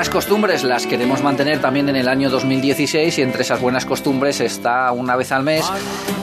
buenas 0.00 0.14
costumbres 0.14 0.64
las 0.64 0.86
queremos 0.86 1.22
mantener 1.22 1.60
también 1.60 1.90
en 1.90 1.96
el 1.96 2.08
año 2.08 2.30
2016 2.30 3.18
y 3.18 3.20
entre 3.20 3.42
esas 3.42 3.60
buenas 3.60 3.84
costumbres 3.84 4.40
está 4.40 4.90
una 4.92 5.14
vez 5.14 5.30
al 5.30 5.42
mes 5.42 5.70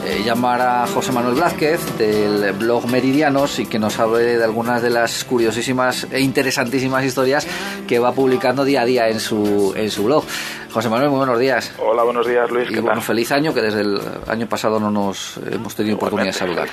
eh, 0.04 0.22
llamar 0.24 0.60
a 0.60 0.86
José 0.88 1.12
Manuel 1.12 1.36
Blázquez 1.36 1.96
del 1.96 2.54
blog 2.54 2.88
Meridianos 2.88 3.60
y 3.60 3.66
que 3.66 3.78
nos 3.78 4.00
hable 4.00 4.36
de 4.36 4.42
algunas 4.42 4.82
de 4.82 4.90
las 4.90 5.22
curiosísimas 5.22 6.08
e 6.10 6.20
interesantísimas 6.20 7.04
historias 7.04 7.46
que 7.86 8.00
va 8.00 8.10
publicando 8.10 8.64
día 8.64 8.80
a 8.80 8.84
día 8.84 9.08
en 9.10 9.20
su, 9.20 9.72
en 9.76 9.92
su 9.92 10.02
blog. 10.02 10.24
José 10.70 10.90
Manuel, 10.90 11.08
muy 11.10 11.18
buenos 11.18 11.38
días. 11.38 11.72
Hola, 11.78 12.02
buenos 12.02 12.26
días, 12.26 12.50
Luis. 12.50 12.70
Y 12.70 12.78
bueno, 12.80 13.00
feliz 13.00 13.32
año, 13.32 13.54
que 13.54 13.62
desde 13.62 13.80
el 13.80 14.00
año 14.26 14.46
pasado 14.46 14.78
no 14.78 14.90
nos 14.90 15.38
hemos 15.50 15.74
tenido 15.74 15.96
oportunidad 15.96 16.28
de 16.28 16.32
saludar. 16.32 16.68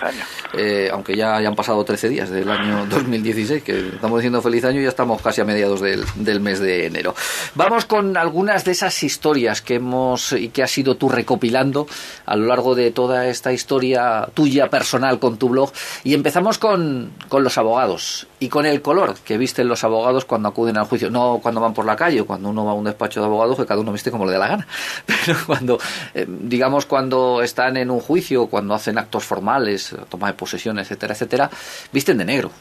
Eh, 0.53 0.89
aunque 0.91 1.15
ya, 1.15 1.39
ya 1.41 1.47
han 1.47 1.55
pasado 1.55 1.83
13 1.83 2.09
días 2.09 2.29
del 2.29 2.49
año 2.49 2.85
2016, 2.89 3.63
que 3.63 3.87
estamos 3.95 4.20
diciendo 4.20 4.41
feliz 4.41 4.65
año 4.65 4.81
y 4.81 4.84
ya 4.84 4.89
estamos 4.89 5.21
casi 5.21 5.41
a 5.41 5.45
mediados 5.45 5.79
del, 5.79 6.03
del 6.15 6.41
mes 6.41 6.59
de 6.59 6.87
enero. 6.87 7.15
Vamos 7.55 7.85
con 7.85 8.17
algunas 8.17 8.65
de 8.65 8.73
esas 8.73 9.01
historias 9.01 9.61
que 9.61 9.75
hemos 9.75 10.34
y 10.34 10.49
que 10.49 10.62
has 10.62 10.77
ido 10.77 10.95
tú 10.95 11.07
recopilando 11.07 11.87
a 12.25 12.35
lo 12.35 12.48
largo 12.48 12.75
de 12.75 12.91
toda 12.91 13.27
esta 13.27 13.53
historia 13.53 14.27
tuya 14.34 14.70
personal 14.70 15.20
con 15.20 15.37
tu 15.37 15.49
blog. 15.49 15.71
Y 16.03 16.13
empezamos 16.13 16.57
con, 16.57 17.13
con 17.29 17.43
los 17.43 17.57
abogados 17.57 18.27
y 18.39 18.49
con 18.49 18.66
el 18.66 18.81
color 18.81 19.16
que 19.25 19.38
visten 19.38 19.67
los 19.67 19.84
abogados 19.84 20.25
cuando 20.25 20.49
acuden 20.49 20.77
al 20.77 20.85
juicio. 20.85 21.09
No 21.09 21.39
cuando 21.41 21.62
van 21.62 21.73
por 21.73 21.85
la 21.85 21.95
calle 21.95 22.21
o 22.21 22.26
cuando 22.26 22.49
uno 22.49 22.66
va 22.66 22.71
a 22.71 22.76
un 22.76 22.84
despacho 22.84 23.21
de 23.21 23.27
abogados, 23.27 23.57
que 23.57 23.66
cada 23.66 23.80
uno 23.80 23.91
viste 23.91 24.12
como 24.12 24.26
le 24.26 24.34
dé 24.34 24.38
la 24.38 24.48
gana. 24.48 24.67
Pero 25.05 25.38
cuando, 25.45 25.77
eh, 26.13 26.26
digamos, 26.27 26.85
cuando 26.85 27.41
están 27.41 27.77
en 27.77 27.90
un 27.90 27.99
juicio, 27.99 28.48
cuando 28.48 28.73
hacen 28.73 28.98
actos 28.98 29.23
formales, 29.23 29.95
toma 30.09 30.27
de 30.27 30.34
posesión, 30.34 30.79
etcétera, 30.79 31.13
etcétera, 31.13 31.49
visten 31.91 32.18
de 32.18 32.26
negro. 32.26 32.51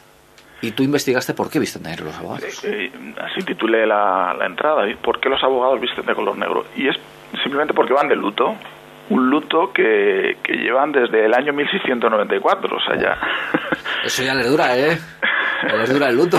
Y 0.61 0.71
tú 0.71 0.83
investigaste 0.83 1.33
por 1.33 1.49
qué 1.49 1.59
visten 1.59 1.83
de 1.83 1.89
negro 1.89 2.05
los 2.05 2.17
abogados. 2.17 2.43
así 2.43 3.45
titulé 3.45 3.85
la, 3.85 4.33
la 4.33 4.45
entrada, 4.45 4.83
¿por 5.03 5.19
qué 5.19 5.29
los 5.29 5.43
abogados 5.43 5.79
visten 5.81 6.05
de 6.05 6.15
color 6.15 6.37
negro? 6.37 6.65
Y 6.75 6.87
es 6.87 6.95
simplemente 7.43 7.73
porque 7.73 7.93
van 7.93 8.07
de 8.07 8.15
luto 8.15 8.55
un 9.09 9.29
luto 9.29 9.71
que, 9.71 10.37
que, 10.43 10.53
llevan 10.53 10.91
desde 10.91 11.25
el 11.25 11.33
año 11.33 11.53
1694, 11.53 12.75
o 12.75 12.79
sea, 12.79 12.95
ya... 12.99 13.17
Eso 14.03 14.23
ya 14.23 14.33
les 14.33 14.49
dura, 14.49 14.75
¿eh? 14.77 14.97
Dura 15.87 16.09
el 16.09 16.15
luto. 16.15 16.37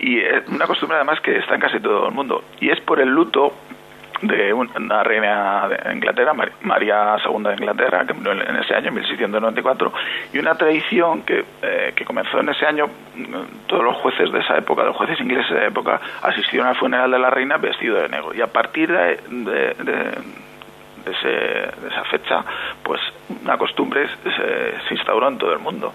Y 0.00 0.18
es 0.18 0.46
una 0.48 0.66
costumbre 0.66 0.96
además 0.96 1.20
que 1.20 1.38
está 1.38 1.54
en 1.54 1.60
casi 1.60 1.80
todo 1.80 2.08
el 2.08 2.14
mundo. 2.14 2.44
Y 2.60 2.70
es 2.70 2.80
por 2.80 3.00
el 3.00 3.08
luto 3.08 3.52
de 4.22 4.52
una 4.52 5.02
reina 5.02 5.68
de 5.68 5.94
Inglaterra, 5.94 6.32
María 6.62 7.16
II 7.24 7.42
de 7.42 7.54
Inglaterra, 7.54 8.04
que 8.06 8.14
murió 8.14 8.32
en 8.32 8.56
ese 8.56 8.74
año, 8.74 8.92
1694, 8.92 9.92
y 10.32 10.38
una 10.38 10.54
tradición 10.54 11.22
que, 11.22 11.44
eh, 11.60 11.92
que 11.94 12.04
comenzó 12.04 12.38
en 12.38 12.48
ese 12.48 12.64
año, 12.64 12.86
todos 13.66 13.82
los 13.82 13.96
jueces 13.96 14.32
de 14.32 14.38
esa 14.38 14.56
época, 14.56 14.84
los 14.84 14.96
jueces 14.96 15.20
ingleses 15.20 15.50
de 15.50 15.56
esa 15.56 15.66
época, 15.66 16.00
asistieron 16.22 16.68
al 16.68 16.76
funeral 16.76 17.10
de 17.10 17.18
la 17.18 17.30
reina 17.30 17.56
vestido 17.56 17.96
de 17.96 18.08
negro. 18.08 18.32
Y 18.32 18.40
a 18.40 18.46
partir 18.46 18.92
de, 18.92 19.16
de, 19.28 19.74
de 21.04 21.88
esa 21.88 22.04
fecha, 22.04 22.44
pues 22.82 23.00
una 23.42 23.58
costumbre 23.58 24.08
se, 24.22 24.88
se 24.88 24.94
instauró 24.94 25.28
en 25.28 25.38
todo 25.38 25.52
el 25.52 25.58
mundo 25.58 25.92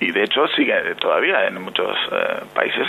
y 0.00 0.10
de 0.12 0.24
hecho 0.24 0.46
sigue 0.56 0.74
todavía 0.98 1.46
en 1.46 1.62
muchos 1.62 1.94
eh, 2.10 2.42
países 2.54 2.88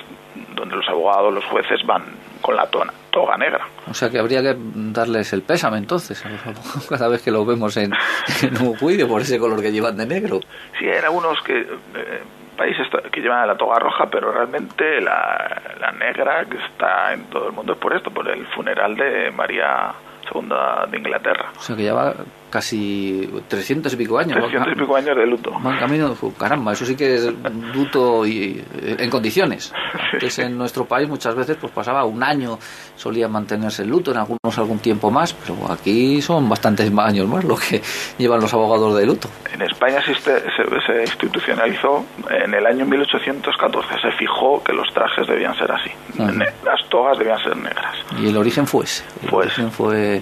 donde 0.55 0.77
los 0.77 0.87
abogados, 0.87 1.33
los 1.33 1.45
jueces 1.45 1.85
van 1.85 2.03
con 2.41 2.55
la 2.55 2.65
tona, 2.67 2.93
toga 3.11 3.37
negra. 3.37 3.67
O 3.89 3.93
sea 3.93 4.09
que 4.09 4.17
habría 4.17 4.41
que 4.41 4.55
darles 4.57 5.33
el 5.33 5.43
pésame 5.43 5.77
entonces 5.77 6.23
cada 6.89 7.09
vez 7.09 7.21
que 7.21 7.31
los 7.31 7.45
vemos 7.45 7.75
en, 7.77 7.93
un 8.61 8.75
juicio 8.77 9.07
por 9.07 9.21
ese 9.21 9.37
color 9.37 9.61
que 9.61 9.71
llevan 9.71 9.97
de 9.97 10.05
negro. 10.05 10.39
Sí, 10.79 10.85
hay 10.85 10.99
algunos 10.99 11.41
que, 11.43 11.59
eh, 11.59 12.21
países 12.57 12.87
que 13.11 13.21
llevan 13.21 13.47
la 13.47 13.57
toga 13.57 13.77
roja, 13.79 14.09
pero 14.09 14.31
realmente 14.31 15.01
la, 15.01 15.61
la 15.79 15.91
negra 15.91 16.45
que 16.45 16.57
está 16.57 17.13
en 17.13 17.25
todo 17.25 17.47
el 17.47 17.53
mundo 17.53 17.73
es 17.73 17.79
por 17.79 17.93
esto, 17.93 18.09
por 18.09 18.27
el 18.29 18.45
funeral 18.47 18.95
de 18.95 19.31
María 19.31 19.91
II 20.33 20.49
de 20.89 20.97
Inglaterra. 20.97 21.51
O 21.57 21.61
sea 21.61 21.75
que 21.75 21.83
lleva 21.83 22.13
casi 22.51 23.27
300 23.47 23.93
y 23.93 23.95
pico 23.95 24.19
años. 24.19 24.37
300 24.37 24.73
y 24.73 24.79
pico 24.79 24.95
años 24.95 25.15
de 25.17 25.25
luto. 25.25 25.51
Van 25.59 25.79
camino, 25.79 26.15
caramba, 26.37 26.73
eso 26.73 26.85
sí 26.85 26.95
que 26.95 27.15
es 27.15 27.33
luto 27.73 28.25
y, 28.25 28.63
en 28.83 29.09
condiciones. 29.09 29.73
Antes 30.13 30.37
en 30.39 30.57
nuestro 30.57 30.85
país 30.85 31.07
muchas 31.07 31.33
veces 31.33 31.57
pues 31.59 31.71
pasaba 31.71 32.05
un 32.05 32.21
año, 32.21 32.59
solía 32.95 33.27
mantenerse 33.27 33.83
el 33.83 33.89
luto, 33.89 34.11
en 34.11 34.17
algunos 34.17 34.57
algún 34.57 34.79
tiempo 34.79 35.09
más, 35.09 35.33
pero 35.33 35.71
aquí 35.71 36.21
son 36.21 36.47
bastantes 36.47 36.91
años 36.97 37.27
más 37.27 37.43
lo 37.43 37.55
que 37.55 37.81
llevan 38.17 38.41
los 38.41 38.53
abogados 38.53 38.95
de 38.97 39.05
luto. 39.05 39.29
En 39.53 39.61
España 39.61 40.01
se, 40.05 40.13
se, 40.13 41.01
institucionalizó 41.01 42.05
en 42.29 42.53
el 42.53 42.65
año 42.65 42.85
1814, 42.85 43.87
se 44.01 44.11
fijó 44.11 44.61
que 44.63 44.73
los 44.73 44.93
trajes 44.93 45.25
debían 45.27 45.55
ser 45.57 45.71
así, 45.71 45.89
las 46.17 46.89
togas 46.89 47.17
debían 47.17 47.39
ser 47.39 47.55
negras. 47.55 47.95
Y 48.19 48.27
el 48.27 48.37
origen 48.37 48.67
fue 48.67 48.83
ese. 48.83 49.03
El 49.23 49.33
origen 49.33 49.71
fue 49.71 50.21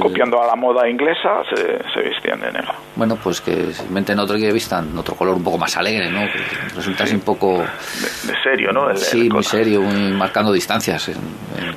Copiando 0.00 0.42
a 0.42 0.46
la 0.46 0.56
moda 0.56 0.88
inglesa, 0.88 1.42
se, 1.48 1.78
se 1.92 2.00
vestían 2.00 2.40
de 2.40 2.52
negro. 2.52 2.72
Bueno, 2.96 3.16
pues 3.16 3.40
que 3.40 3.72
se 3.72 3.84
inventen 3.84 4.18
otro 4.18 4.36
que 4.36 4.52
vistan 4.52 4.96
otro 4.98 5.14
color 5.14 5.36
un 5.36 5.44
poco 5.44 5.58
más 5.58 5.76
alegre, 5.76 6.10
¿no? 6.10 6.20
Que 6.20 6.74
resulta 6.74 7.04
así 7.04 7.14
un 7.14 7.20
poco... 7.20 7.58
De, 7.58 8.34
serio, 8.42 8.72
¿no? 8.72 8.94
sí, 8.96 9.28
muy 9.30 9.44
serio, 9.44 9.80
muy 9.80 10.12
marcando 10.12 10.52
distancias. 10.52 11.08
En, 11.08 11.16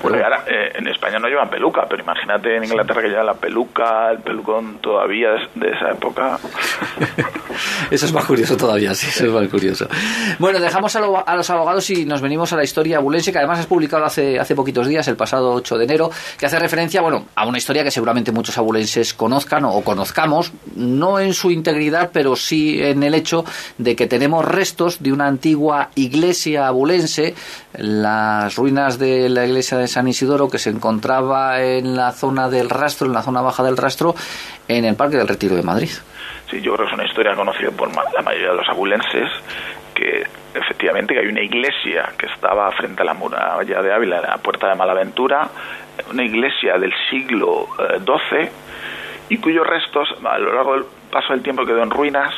ahora, 0.04 0.44
eh, 0.48 0.72
en 0.76 0.88
España 0.88 1.20
no 1.20 1.28
llevan 1.28 1.50
peluca, 1.50 1.86
pero 1.88 2.04
imagínate 2.04 2.58
en 2.58 2.64
Inglaterra 2.64 3.02
que 3.02 3.10
llevan 3.10 3.28
la 3.28 3.34
peluca, 3.36 4.12
el 4.12 4.20
pelucón 4.20 4.80
todavía 4.80 5.30
de, 5.54 5.70
esa 5.70 5.92
época. 5.92 6.38
eso 7.92 8.06
es 8.06 8.14
más 8.14 8.26
curioso 8.26 8.58
todavía, 8.58 8.94
sí, 8.94 9.08
eso 9.08 9.26
es 9.26 9.32
más 9.32 9.48
curioso. 9.50 9.88
Bueno, 10.40 10.60
dejamos 10.60 10.96
a, 10.96 11.00
a, 11.00 11.36
los 11.36 11.50
abogados 11.50 11.90
y 11.90 12.06
nos 12.06 12.22
venimos 12.22 12.52
a 12.54 12.58
la 12.58 12.64
historia 12.64 12.98
abulense, 12.98 13.32
que 13.32 13.38
además 13.38 13.60
has 13.60 13.68
publicado 13.68 14.06
hace, 14.06 14.40
hace 14.40 14.56
poquitos 14.56 14.88
días, 14.88 15.08
el 15.08 15.16
pasado 15.16 15.52
8 15.54 15.78
de 15.78 15.84
enero, 15.86 16.12
que 16.38 16.46
hace 16.46 16.60
referencia, 16.60 17.02
bueno, 17.02 17.26
a 17.36 17.46
una 17.46 17.58
historia 17.58 17.84
que 17.84 17.92
seguramente 17.92 18.32
muchos 18.32 18.58
abulenses 18.58 19.14
conozcan 19.14 19.66
o 19.66 19.82
conozcamos, 19.82 20.52
no 20.76 21.20
en 21.20 21.34
su 21.34 21.52
integridad, 21.52 22.10
pero 22.14 22.36
sí 22.36 22.82
en 22.82 23.04
el 23.04 23.14
hecho 23.14 23.46
de 23.78 23.96
que 23.96 24.08
tenemos 24.08 24.46
restos 24.46 25.02
de 25.02 25.12
una 25.12 25.28
antigua 25.28 25.90
iglesia 25.96 26.68
abulense, 26.68 27.36
las 27.74 28.56
ruinas 28.56 28.98
de 29.00 29.30
la 29.30 29.46
iglesia 29.46 29.78
de 29.78 29.88
San 29.88 30.08
Isidoro, 30.08 30.50
que 30.50 30.60
se 30.60 30.70
encontraba 30.70 31.62
en 31.62 31.96
la 31.96 32.12
zona 32.12 32.50
del 32.50 32.70
rastro, 32.70 33.08
en 33.08 33.14
la 33.14 33.24
zona 33.24 33.42
baja 33.42 33.64
del 33.64 33.78
rastro, 33.78 34.16
en 34.68 34.86
el 34.86 34.96
Parque 34.96 35.18
del 35.18 35.28
Retiro 35.28 35.56
de 35.56 35.64
Madrid. 35.64 35.90
Sí, 36.50 36.62
yo 36.62 36.74
creo 36.74 36.86
que 36.86 36.92
es 36.92 37.00
una 37.00 37.06
historia 37.06 37.36
conocida 37.36 37.72
por 37.72 37.90
la 37.94 38.22
mayoría 38.22 38.52
de 38.52 38.58
los 38.58 38.70
abulenses, 38.70 39.30
que 39.96 40.24
efectivamente 40.54 41.14
que 41.14 41.22
hay 41.22 41.28
una 41.28 41.42
iglesia 41.42 42.12
que 42.18 42.28
estaba 42.28 42.72
frente 42.72 43.02
a 43.02 43.06
la 43.06 43.14
muralla 43.14 43.82
de 43.82 43.94
Ávila, 43.94 44.22
la 44.22 44.38
puerta 44.38 44.70
de 44.70 44.76
Malaventura, 44.76 45.50
una 46.12 46.24
iglesia 46.24 46.78
del 46.78 46.94
siglo 47.10 47.68
XII 47.78 48.42
eh, 48.42 48.52
y 49.30 49.38
cuyos 49.38 49.66
restos, 49.66 50.08
a 50.24 50.38
lo 50.38 50.54
largo 50.54 50.74
del 50.74 50.86
paso 51.12 51.34
del 51.34 51.42
tiempo, 51.42 51.66
quedó 51.66 51.82
en 51.82 51.90
ruinas, 51.90 52.36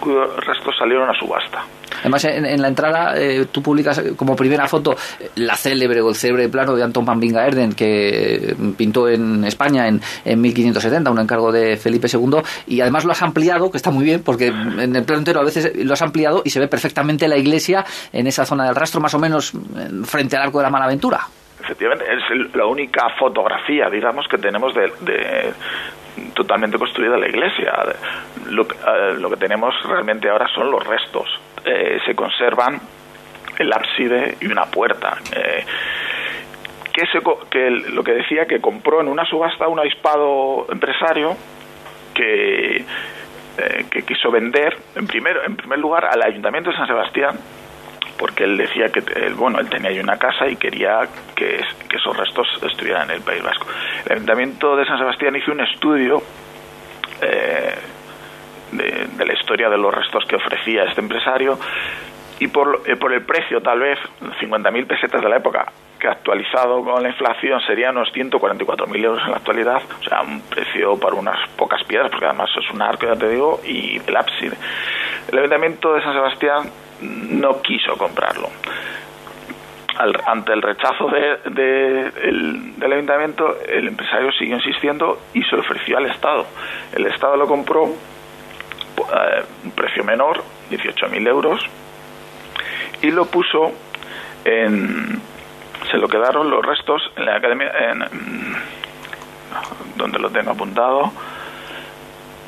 cuyos 0.00 0.36
restos 0.44 0.76
salieron 0.76 1.08
a 1.08 1.14
subasta. 1.14 1.64
Además, 2.02 2.24
en, 2.24 2.60
la 2.60 2.68
entrada 2.68 3.14
eh, 3.16 3.46
tú 3.50 3.62
publicas 3.62 4.02
como 4.16 4.36
primera 4.36 4.66
foto 4.68 4.92
eh, 5.20 5.30
la 5.36 5.56
célebre 5.56 6.00
o 6.00 6.10
el 6.10 6.14
célebre 6.14 6.48
plano 6.48 6.74
de 6.74 6.82
Anton 6.82 7.04
van 7.04 7.18
Bingaerden 7.18 7.72
que 7.72 8.54
pintó 8.76 9.08
en 9.08 9.44
España 9.44 9.88
en, 9.88 10.00
en 10.24 10.40
1570, 10.40 11.10
un 11.10 11.20
encargo 11.20 11.52
de 11.52 11.76
Felipe 11.76 12.08
II, 12.12 12.42
y 12.66 12.80
además 12.80 13.04
lo 13.04 13.12
has 13.12 13.22
ampliado, 13.22 13.70
que 13.70 13.76
está 13.76 13.90
muy 13.90 14.04
bien, 14.04 14.22
porque 14.22 14.48
en 14.48 14.94
el 14.94 15.04
plano 15.04 15.20
entero 15.20 15.40
a 15.40 15.44
veces 15.44 15.72
lo 15.84 15.92
has 15.92 16.02
ampliado 16.02 16.42
y 16.44 16.50
se 16.50 16.60
ve 16.60 16.68
perfectamente 16.68 17.28
la 17.28 17.36
iglesia 17.36 17.84
en 18.12 18.26
esa 18.26 18.44
zona 18.44 18.66
del 18.66 18.74
rastro, 18.74 19.00
más 19.00 19.14
o 19.14 19.18
menos 19.18 19.52
frente 20.04 20.36
al 20.36 20.42
arco 20.42 20.58
de 20.58 20.64
la 20.64 20.70
Malaventura 20.70 21.26
efectivamente 21.62 22.04
es 22.12 22.54
la 22.54 22.66
única 22.66 23.08
fotografía, 23.18 23.88
digamos, 23.88 24.26
que 24.28 24.38
tenemos 24.38 24.74
de, 24.74 25.52
totalmente 26.34 26.78
construida 26.78 27.16
la 27.16 27.28
iglesia. 27.28 27.72
Lo, 28.50 28.62
eh, 28.62 29.14
lo, 29.18 29.30
que 29.30 29.36
tenemos 29.36 29.74
realmente 29.84 30.28
ahora 30.28 30.46
son 30.54 30.70
los 30.70 30.84
restos. 30.86 31.28
Eh, 31.64 31.98
se 32.04 32.14
conservan 32.14 32.80
el 33.58 33.72
ábside 33.72 34.36
y 34.40 34.46
una 34.46 34.64
puerta. 34.66 35.18
Eh, 35.34 35.64
que, 36.92 37.06
se, 37.06 37.20
que 37.50 37.70
lo 37.70 38.02
que 38.02 38.12
decía 38.12 38.46
que 38.46 38.60
compró 38.60 39.00
en 39.00 39.08
una 39.08 39.24
subasta 39.24 39.68
un 39.68 39.78
avispado 39.78 40.66
empresario 40.70 41.36
que, 42.14 42.84
que 43.90 44.02
quiso 44.02 44.30
vender 44.30 44.76
en, 44.94 45.06
primero, 45.06 45.42
en 45.44 45.56
primer 45.56 45.78
lugar 45.78 46.04
al 46.04 46.22
ayuntamiento 46.22 46.70
de 46.70 46.76
San 46.76 46.86
Sebastián 46.86 47.38
porque 48.18 48.44
él 48.44 48.56
decía 48.56 48.88
que 48.90 49.00
bueno, 49.36 49.58
él 49.58 49.68
tenía 49.68 49.90
ahí 49.90 49.98
una 49.98 50.16
casa 50.16 50.46
y 50.46 50.54
quería 50.54 51.00
que, 51.34 51.60
que, 51.88 51.96
esos 51.96 52.16
restos 52.16 52.46
estuvieran 52.62 53.10
en 53.10 53.16
el 53.16 53.22
País 53.22 53.42
Vasco. 53.42 53.66
El 54.06 54.12
Ayuntamiento 54.12 54.76
de 54.76 54.86
San 54.86 54.96
Sebastián 54.98 55.34
hizo 55.34 55.50
un 55.50 55.60
estudio 55.60 56.18
eh, 56.18 56.22
de, 59.16 59.24
la 59.24 59.32
historia 59.32 59.68
de 59.68 59.78
los 59.78 59.94
restos 59.94 60.24
que 60.26 60.36
ofrecía 60.36 60.84
este 60.84 61.00
empresario 61.00 61.58
y 62.38 62.48
por, 62.48 62.82
eh, 62.86 62.96
por 62.96 63.12
el 63.12 63.22
precio, 63.22 63.60
tal 63.60 63.80
vez 63.80 63.98
50.000 64.40 64.86
pesetas 64.86 65.22
de 65.22 65.28
la 65.28 65.36
época, 65.36 65.66
que 66.02 66.08
actualizado 66.08 66.82
con 66.82 67.00
la 67.00 67.10
inflación 67.10 67.60
sería 67.60 67.90
unos 67.90 68.12
144.000 68.12 69.04
euros 69.04 69.22
en 69.24 69.30
la 69.30 69.36
actualidad, 69.36 69.80
o 70.00 70.02
sea, 70.02 70.22
un 70.22 70.40
precio 70.40 70.98
para 70.98 71.14
unas 71.14 71.48
pocas 71.50 71.84
piedras, 71.84 72.10
porque 72.10 72.26
además 72.26 72.50
es 72.58 72.68
un 72.74 72.82
arco, 72.82 73.06
ya 73.06 73.14
te 73.14 73.28
digo, 73.28 73.60
y 73.64 74.00
el 74.04 74.16
ábside. 74.16 74.54
El 75.30 75.38
Ayuntamiento 75.38 75.94
de 75.94 76.02
San 76.02 76.14
Sebastián 76.14 76.70
no 77.02 77.62
quiso 77.62 77.96
comprarlo. 77.96 78.48
ante 80.26 80.52
el 80.52 80.62
rechazo 80.62 81.06
de, 81.08 82.10
del 82.76 82.92
ayuntamiento, 82.92 83.56
el 83.68 83.86
empresario 83.88 84.32
siguió 84.32 84.56
insistiendo 84.56 85.20
y 85.34 85.42
se 85.44 85.54
ofreció 85.54 85.98
al 85.98 86.06
Estado. 86.06 86.46
El 86.96 87.06
Estado 87.06 87.36
lo 87.36 87.46
compró 87.46 87.88
eh, 89.12 89.44
un 89.64 89.70
precio 89.72 90.04
menor, 90.04 90.42
18.000 90.70 91.28
euros, 91.28 91.60
y 93.02 93.10
lo 93.10 93.26
puso 93.26 93.72
en. 94.44 95.20
Se 95.90 95.98
lo 95.98 96.08
quedaron 96.08 96.48
los 96.48 96.64
restos 96.64 97.02
en 97.16 97.26
la 97.26 97.36
academia. 97.36 97.70
En, 97.90 98.04
donde 99.96 100.18
lo 100.18 100.30
tengo 100.30 100.50
apuntado. 100.50 101.12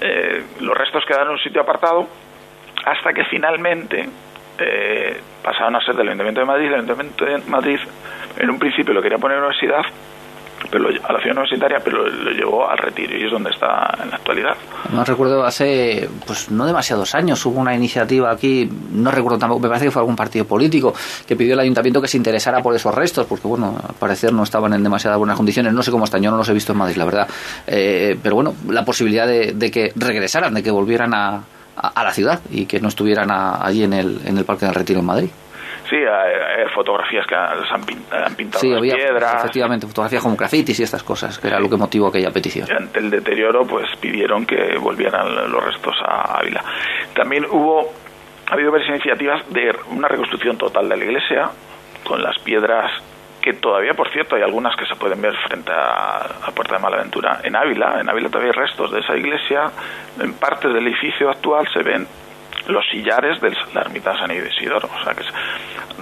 Eh, 0.01 0.45
los 0.61 0.77
restos 0.77 1.05
quedaron 1.07 1.29
en 1.29 1.33
un 1.35 1.39
sitio 1.39 1.63
apartado 1.63 2.07
hasta 2.85 3.13
que 3.13 3.25
finalmente 3.25 4.09
eh, 4.59 5.21
pasaron 5.43 5.77
a 5.77 5.81
ser 5.85 5.95
del 5.95 6.09
Ayuntamiento 6.09 6.41
de 6.41 6.47
Madrid. 6.47 6.67
El 6.67 6.75
Ayuntamiento 6.75 7.25
de 7.25 7.39
Madrid 7.47 7.79
en 8.39 8.51
un 8.51 8.59
principio 8.59 8.93
lo 8.93 9.03
quería 9.03 9.19
poner 9.19 9.39
en 9.39 9.45
universidad, 9.45 9.83
a 10.77 11.13
la 11.13 11.19
ciudad 11.21 11.37
universitaria, 11.37 11.79
pero 11.83 12.07
lo, 12.07 12.31
llevó 12.31 12.69
al 12.69 12.79
retiro 12.79 13.17
y 13.17 13.25
es 13.25 13.31
donde 13.31 13.51
está 13.51 13.97
en 14.03 14.11
la 14.11 14.17
actualidad. 14.17 14.57
No 14.93 15.05
recuerdo, 15.05 15.45
hace 15.45 16.09
pues 16.27 16.51
no 16.51 16.67
demasiados 16.67 17.15
años 17.15 17.45
hubo 17.47 17.61
una 17.61 17.75
iniciativa 17.75 18.31
aquí, 18.31 18.69
no 18.93 19.11
recuerdo 19.11 19.39
tampoco, 19.39 19.61
me 19.61 19.69
parece 19.69 19.87
que 19.87 19.91
fue 19.91 20.03
algún 20.03 20.17
partido 20.17 20.45
político 20.45 20.95
que 21.27 21.37
pidió 21.37 21.55
al 21.55 21.61
ayuntamiento 21.61 22.01
que 22.01 22.09
se 22.09 22.17
interesara 22.17 22.63
por 22.63 22.75
esos 22.75 22.95
restos, 22.95 23.27
porque 23.27 23.47
bueno, 23.47 23.77
al 23.87 23.95
parecer 23.95 24.33
no 24.33 24.43
estaban 24.43 24.73
en 24.75 24.83
demasiadas 24.83 25.19
buenas 25.19 25.37
condiciones, 25.37 25.73
no 25.73 25.83
sé 25.83 25.91
cómo 25.91 26.05
están, 26.05 26.23
yo 26.23 26.31
no 26.31 26.37
los 26.37 26.49
he 26.49 26.53
visto 26.53 26.73
en 26.73 26.79
Madrid, 26.79 26.97
la 26.97 27.05
verdad, 27.05 27.29
eh, 27.67 28.19
pero 28.23 28.35
bueno, 28.35 28.55
la 28.69 28.85
posibilidad 28.85 29.27
de 29.27 29.71
que 29.71 29.93
regresaran, 29.97 30.55
de 30.55 30.63
que 30.63 30.71
volvieran 30.71 31.15
a, 31.15 31.43
a, 31.77 32.05
la 32.05 32.13
ciudad 32.13 32.41
y 32.51 32.67
que 32.67 32.81
no 32.81 32.89
estuvieran 32.89 33.31
allí 33.31 33.83
en 33.83 33.93
el, 33.93 34.21
en 34.25 34.39
el 34.39 34.45
Parque 34.45 34.67
del 34.67 34.75
Retiro 34.75 35.01
en 35.01 35.07
Madrid. 35.07 35.31
Sí, 35.89 35.97
hay, 35.97 36.67
fotografías 36.75 37.27
que 37.27 37.35
han, 37.35 37.85
pintado 38.35 38.61
sí, 38.61 38.73
había, 38.73 38.95
piedras. 38.95 39.37
Efectivamente, 39.37 39.87
fotografías 39.87 40.23
como 40.23 40.37
grafitis 40.37 40.81
y 40.81 40.83
estas 40.83 41.03
cosas, 41.03 41.39
que 41.39 41.49
era 41.49 41.61
lo 41.61 41.69
que 41.69 41.77
motivó 41.77 42.09
aquella 42.09 42.31
petición. 42.31 42.67
ante 42.71 43.01
el 43.01 43.11
deterioro, 43.11 43.67
pues 43.67 43.87
pidieron 44.01 44.47
que 44.47 44.79
volvieran 44.79 45.51
los 45.51 45.65
restos 45.65 45.97
a 46.03 46.39
Ávila. 46.39 46.65
También 47.15 47.45
hubo, 47.51 47.93
ha 48.51 48.55
habido 48.55 48.73
varias 48.73 48.89
iniciativas 48.91 49.43
de 49.51 49.73
una 49.91 50.09
reconstrucción 50.09 50.57
total 50.57 50.89
de 50.89 50.97
la 50.97 51.05
iglesia, 51.05 51.51
con 52.03 52.23
las 52.23 52.39
piedras 52.39 52.91
que 53.45 53.53
todavía, 53.53 53.93
por 53.93 54.11
cierto, 54.11 54.37
hay 54.37 54.43
algunas 54.43 54.75
que 54.75 54.87
se 54.87 54.95
pueden 54.97 55.21
ver 55.21 55.35
frente 55.47 55.71
a, 55.71 56.27
la 56.47 56.53
Puerta 56.55 56.77
de 56.77 56.83
Malaventura. 56.83 57.41
En 57.43 57.55
Ávila, 57.55 58.01
en 58.01 58.09
Ávila 58.09 58.31
todavía 58.31 58.53
hay 58.57 58.59
restos 58.59 58.91
de 58.91 59.01
esa 59.01 59.15
iglesia. 59.15 59.71
En 60.19 60.33
partes 60.33 60.73
del 60.73 60.87
edificio 60.87 61.29
actual 61.29 61.69
se 61.71 61.83
ven 61.83 62.07
los 62.67 62.85
sillares 62.91 63.41
de 63.41 63.51
la 63.75 63.83
ermita 63.83 64.13
de 64.13 64.19
San 64.19 64.31
Isidoro. 64.31 64.89
O 64.89 65.05
sea 65.05 65.15
que 65.15 65.23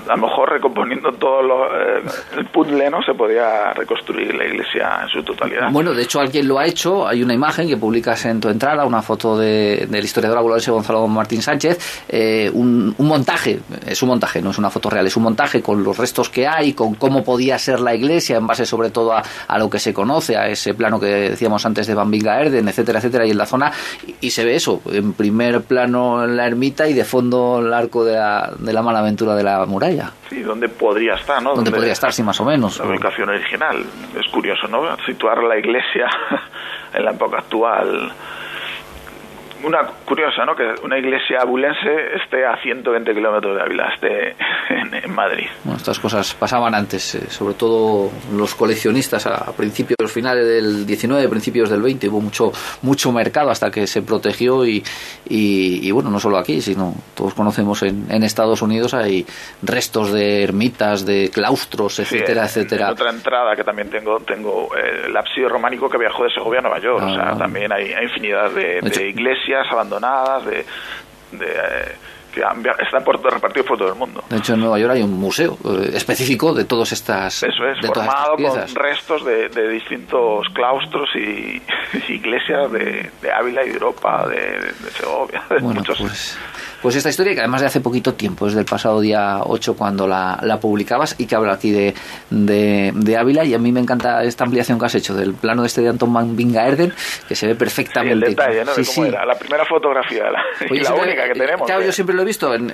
a 0.08 0.16
lo 0.16 0.26
mejor 0.26 0.50
recomponiendo 0.50 1.12
todo 1.12 1.42
lo, 1.42 1.66
eh, 1.66 2.02
el 2.36 2.46
puzzle 2.46 2.90
no 2.90 3.02
se 3.02 3.14
podía 3.14 3.72
reconstruir 3.72 4.34
la 4.34 4.44
iglesia 4.44 5.00
en 5.02 5.08
su 5.08 5.22
totalidad. 5.22 5.70
Bueno, 5.70 5.94
de 5.94 6.02
hecho 6.02 6.20
alguien 6.20 6.48
lo 6.48 6.58
ha 6.58 6.66
hecho. 6.66 7.06
Hay 7.06 7.22
una 7.22 7.34
imagen 7.34 7.68
que 7.68 7.76
publicas 7.76 8.24
en 8.26 8.40
tu 8.40 8.48
entrada, 8.48 8.84
una 8.84 9.02
foto 9.02 9.38
de, 9.38 9.86
del 9.88 10.04
historiador 10.04 10.38
abuelense 10.38 10.70
Gonzalo 10.70 11.06
Martín 11.06 11.42
Sánchez, 11.42 12.04
eh, 12.08 12.50
un, 12.52 12.94
montaje, 12.98 13.60
es 13.86 14.02
un 14.02 14.08
montaje, 14.08 14.40
no 14.40 14.50
es 14.50 14.58
una 14.58 14.70
foto 14.70 14.90
real, 14.90 15.06
es 15.06 15.16
un 15.16 15.24
montaje 15.24 15.62
con 15.62 15.82
los 15.82 15.96
restos 15.96 16.28
que 16.28 16.46
hay, 16.46 16.72
con 16.72 16.94
cómo 16.94 17.22
podía 17.22 17.58
ser 17.58 17.80
la 17.80 17.94
iglesia 17.94 18.36
en 18.36 18.46
base 18.46 18.66
sobre 18.66 18.90
todo 18.90 19.12
a, 19.12 19.58
lo 19.58 19.68
que 19.70 19.78
se 19.78 19.92
conoce, 19.92 20.36
a 20.36 20.48
ese 20.48 20.74
plano 20.74 20.98
que 20.98 21.06
decíamos 21.06 21.64
antes 21.66 21.86
de 21.86 21.94
Bambinga 21.94 22.40
Erden, 22.40 22.68
etcétera, 22.68 22.98
etcétera, 22.98 23.26
y 23.26 23.30
en 23.30 23.38
la 23.38 23.46
zona, 23.46 23.72
y, 24.20 24.30
se 24.30 24.44
ve 24.44 24.56
eso, 24.56 24.80
en 24.90 25.12
primer 25.12 25.62
plano 25.62 26.26
la 26.26 26.46
ermita 26.52 26.88
y 26.88 26.92
de 26.94 27.04
fondo 27.04 27.60
el 27.60 27.72
arco 27.72 28.04
de 28.04 28.14
la, 28.14 28.52
de 28.56 28.72
la 28.72 28.82
malaventura 28.82 29.34
de 29.34 29.42
la 29.42 29.66
muralla. 29.66 30.12
Sí, 30.28 30.40
donde 30.40 30.68
podría 30.68 31.14
estar, 31.14 31.42
¿no? 31.42 31.54
Donde 31.54 31.70
podría 31.70 31.92
estar, 31.92 32.12
sí, 32.12 32.22
más 32.22 32.40
o 32.40 32.44
menos. 32.44 32.78
La 32.78 32.86
ubicación 32.86 33.28
original. 33.28 33.84
Es 34.18 34.30
curioso, 34.30 34.68
¿no? 34.68 34.96
Situar 35.04 35.42
la 35.42 35.58
iglesia 35.58 36.08
en 36.94 37.04
la 37.04 37.10
época 37.10 37.38
actual 37.38 38.12
una 39.64 39.86
curiosa, 40.04 40.44
¿no? 40.44 40.54
Que 40.54 40.74
una 40.84 40.98
iglesia 40.98 41.38
abulense 41.40 42.16
esté 42.22 42.44
a 42.44 42.56
120 42.62 43.14
kilómetros 43.14 43.56
de 43.56 43.62
Ávila, 43.62 43.92
esté 43.94 44.36
en, 44.68 45.12
Madrid. 45.12 45.46
Bueno, 45.64 45.76
estas 45.76 45.98
cosas 45.98 46.34
pasaban 46.34 46.74
antes, 46.74 47.14
eh, 47.14 47.30
sobre 47.30 47.54
todo 47.54 48.10
los 48.34 48.54
coleccionistas 48.54 49.26
a 49.26 49.52
principios, 49.56 50.10
finales 50.10 50.46
del 50.46 50.86
19, 50.86 51.28
principios 51.28 51.70
del 51.70 51.82
20, 51.82 52.08
hubo 52.08 52.20
mucho 52.20 52.52
mucho 52.82 53.12
mercado 53.12 53.50
hasta 53.50 53.70
que 53.70 53.86
se 53.86 54.02
protegió 54.02 54.64
y, 54.64 54.82
y, 55.28 55.90
bueno, 55.90 56.10
no 56.10 56.18
solo 56.18 56.38
aquí, 56.38 56.60
sino 56.60 56.94
todos 57.14 57.34
conocemos 57.34 57.82
en, 57.82 58.06
en, 58.10 58.22
Estados 58.22 58.62
Unidos 58.62 58.94
hay 58.94 59.26
restos 59.62 60.12
de 60.12 60.42
ermitas, 60.42 61.04
de 61.04 61.30
claustros, 61.32 61.98
etcétera, 61.98 62.44
etcétera. 62.44 62.90
otra 62.90 63.10
entrada 63.10 63.54
que 63.54 63.64
también 63.64 63.90
tengo, 63.90 64.20
tengo 64.20 64.68
eh, 64.76 65.06
el 65.06 65.16
ábside 65.16 65.48
románico 65.48 65.88
que 65.88 65.98
viajó 65.98 66.24
de 66.24 66.30
Segovia 66.30 66.60
a 66.60 66.62
Nueva 66.62 66.78
York, 66.78 67.02
o 67.04 67.14
sea, 67.14 67.30
ah. 67.30 67.38
también 67.38 67.72
hay, 67.72 67.92
infinidad 68.02 68.50
de, 68.50 68.80
de 68.80 69.08
iglesias 69.08 69.51
abandonadas, 69.70 70.44
de, 70.44 70.60
eh, 70.60 71.96
que 72.32 72.40
están 72.40 73.04
por, 73.04 73.22
repartidos 73.22 73.66
por 73.66 73.78
todo 73.78 73.88
el 73.88 73.94
mundo. 73.94 74.24
De 74.28 74.38
hecho, 74.38 74.54
en 74.54 74.60
Nueva 74.60 74.78
York 74.78 74.94
hay 74.94 75.02
un 75.02 75.12
museo 75.12 75.58
eh, 75.64 75.90
específico 75.94 76.54
de 76.54 76.64
todas 76.64 76.92
estas. 76.92 77.42
Eso 77.42 77.64
es, 77.66 77.86
formado 77.86 78.36
con 78.36 78.74
restos 78.74 79.24
de, 79.24 79.68
distintos 79.68 80.46
claustros 80.54 81.10
y, 81.14 81.62
iglesias 82.12 82.72
de, 82.72 83.10
Ávila 83.32 83.64
y 83.64 83.68
de 83.68 83.74
Europa, 83.74 84.26
de, 84.28 84.72
Segovia, 84.92 85.42
de 85.50 85.60
muchos. 85.60 85.98
Pues 85.98 86.38
pues 86.82 86.96
esta 86.96 87.08
historia 87.08 87.34
que 87.34 87.40
además 87.40 87.60
de 87.60 87.68
hace 87.68 87.80
poquito 87.80 88.14
tiempo, 88.14 88.46
es 88.48 88.54
del 88.54 88.64
pasado 88.64 89.00
día 89.00 89.40
8 89.44 89.74
cuando 89.74 90.06
la, 90.06 90.38
la 90.42 90.58
publicabas 90.58 91.14
y 91.18 91.26
que 91.26 91.36
habla 91.36 91.54
aquí 91.54 91.70
de, 91.70 91.94
de, 92.30 93.16
Ávila 93.16 93.44
y 93.44 93.54
a 93.54 93.58
mí 93.58 93.70
me 93.70 93.80
encanta 93.80 94.24
esta 94.24 94.44
ampliación 94.44 94.78
que 94.78 94.86
has 94.86 94.94
hecho 94.94 95.14
del 95.14 95.34
plano 95.34 95.62
de 95.62 95.68
este 95.68 95.82
de 95.82 95.90
Anton 95.90 96.12
Van 96.12 96.36
Erden 96.38 96.92
que 97.28 97.36
se 97.36 97.46
ve 97.46 97.54
perfectamente. 97.54 98.26
Sí, 98.26 98.32
el 98.32 98.36
detalle, 98.36 98.64
¿no? 98.64 98.72
cómo 98.94 99.06
Era. 99.06 99.24
La 99.24 99.34
primera 99.34 99.64
fotografía, 99.64 100.24
la, 100.24 100.42
la 100.68 100.94
única 100.94 101.28
que 101.28 101.34
tenemos. 101.34 101.66
Claro, 101.66 101.82
yo 101.82 101.92
siempre 101.92 102.16
lo 102.16 102.22
he 102.22 102.24
visto 102.24 102.52
en, 102.54 102.70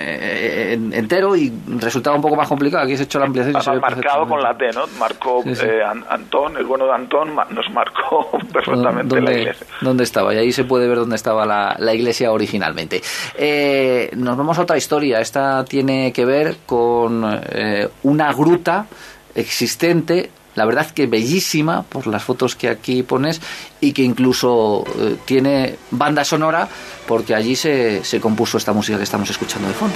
entero 0.93 1.37
y 1.37 1.53
resultaba 1.79 2.17
un 2.17 2.23
poco 2.23 2.37
más 2.37 2.49
complicado. 2.49 2.85
Aquí 2.85 2.95
has 2.95 3.01
hecho 3.01 3.19
la 3.19 3.27
ampliación. 3.27 3.57
y 3.59 3.63
se 3.63 3.71
ve 3.71 3.81
marcado 3.81 4.27
con 4.27 4.41
la 4.41 4.57
T, 4.57 4.71
¿no? 4.73 4.87
Marcó 4.99 5.43
eh, 5.45 5.83
Antón, 6.09 6.57
el 6.57 6.65
bueno 6.65 6.87
de 6.87 6.93
Antón 6.95 7.35
nos 7.35 7.71
marcó 7.73 8.31
perfectamente 8.53 9.21
la 9.21 9.33
iglesia. 9.33 9.67
¿Dónde 9.81 10.05
estaba? 10.05 10.35
Y 10.35 10.39
ahí 10.39 10.53
se 10.53 10.65
puede 10.65 10.89
ver 10.89 10.99
dónde 10.99 11.17
estaba 11.17 11.45
la, 11.45 11.77
la 11.79 11.95
iglesia 11.95 12.33
originalmente. 12.33 13.03
Eh, 13.37 13.98
nos 14.17 14.37
vamos 14.37 14.59
a 14.59 14.63
otra 14.63 14.77
historia. 14.77 15.21
Esta 15.21 15.65
tiene 15.65 16.13
que 16.13 16.25
ver 16.25 16.59
con 16.67 17.25
eh, 17.51 17.89
una 18.03 18.33
gruta 18.33 18.87
existente 19.35 20.31
la 20.59 20.65
verdad 20.65 20.91
que 20.91 21.07
bellísima 21.07 21.85
por 21.85 22.09
las 22.09 22.25
fotos 22.25 22.57
que 22.57 22.69
aquí 22.69 23.05
pones 23.05 23.41
y 23.81 23.93
que 23.93 24.03
incluso 24.03 24.85
eh, 24.99 25.17
tiene 25.25 25.77
banda 25.93 26.25
sonora 26.25 26.69
porque 27.07 27.33
allí 27.33 27.55
se, 27.55 28.03
se 28.03 28.21
compuso 28.21 28.59
esta 28.59 28.73
música 28.73 28.99
que 28.99 29.05
estamos 29.05 29.31
escuchando 29.31 29.69
de 29.69 29.75
fondo. 29.75 29.95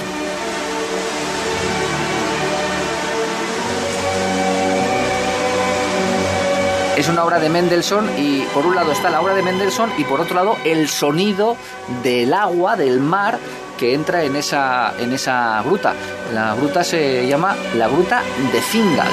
Es 6.95 7.09
una 7.09 7.25
obra 7.25 7.39
de 7.39 7.49
Mendelssohn 7.49 8.07
y 8.17 8.43
por 8.53 8.65
un 8.65 8.75
lado 8.75 8.93
está 8.93 9.09
la 9.09 9.19
obra 9.19 9.33
de 9.33 9.41
Mendelssohn 9.41 9.91
y 9.97 10.05
por 10.05 10.21
otro 10.21 10.35
lado 10.35 10.55
el 10.63 10.87
sonido 10.87 11.57
del 12.03 12.33
agua, 12.33 12.77
del 12.77 13.01
mar 13.01 13.37
que 13.83 13.93
entra 13.93 14.23
en 14.23 14.37
esa, 14.37 14.93
en 14.97 15.11
esa 15.11 15.61
gruta. 15.61 15.93
La 16.33 16.55
gruta 16.55 16.85
se 16.85 17.27
llama 17.27 17.53
la 17.75 17.89
gruta 17.89 18.23
de 18.53 18.61
Fingal. 18.61 19.09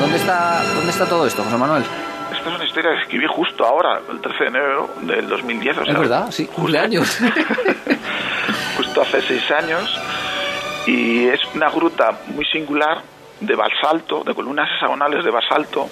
¿Dónde 0.00 0.16
está, 0.16 0.62
¿Dónde 0.74 0.90
está 0.90 1.06
todo 1.06 1.26
esto, 1.26 1.44
José 1.44 1.58
Manuel? 1.58 1.82
Esta 2.34 2.48
es 2.48 2.56
una 2.56 2.64
historia 2.64 2.92
que 2.94 3.02
escribí 3.02 3.26
justo 3.28 3.66
ahora, 3.66 4.00
el 4.10 4.18
13 4.18 4.44
de 4.44 4.48
enero 4.48 4.90
del 5.02 5.28
2010. 5.28 5.76
es 5.76 5.98
verdad, 5.98 6.30
sí, 6.30 6.48
años. 6.78 7.18
justo 8.78 9.02
hace 9.02 9.20
seis 9.20 9.50
años. 9.50 10.00
Y 10.86 11.26
es 11.26 11.40
una 11.54 11.68
gruta 11.68 12.18
muy 12.28 12.46
singular 12.46 13.02
de 13.40 13.54
basalto, 13.54 14.24
de 14.24 14.34
columnas 14.34 14.70
hexagonales 14.72 15.22
de 15.22 15.30
basalto, 15.30 15.86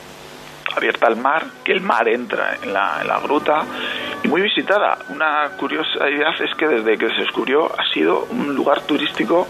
abierta 0.77 1.07
al 1.07 1.17
mar, 1.17 1.45
que 1.65 1.73
el 1.73 1.81
mar 1.81 2.09
entra 2.09 2.57
en 2.63 2.73
la, 2.73 3.01
en 3.03 3.23
gruta 3.23 3.65
y 4.23 4.29
muy 4.29 4.43
visitada. 4.43 4.99
Una 5.09 5.51
curiosidad 5.57 6.35
es 6.41 6.55
que 6.57 6.67
desde 6.69 6.99
que 6.99 7.09
se 7.09 7.23
descubrió 7.23 7.67
ha 7.67 7.85
sido 7.93 8.27
un 8.31 8.55
lugar 8.55 8.83
turístico, 8.83 9.47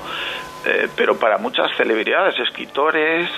eh, 0.67 0.89
pero 0.97 1.19
para 1.19 1.39
muchas 1.39 1.75
celebridades, 1.77 2.39
escritores, 2.39 3.31